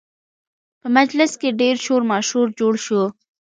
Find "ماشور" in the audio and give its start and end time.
2.11-2.47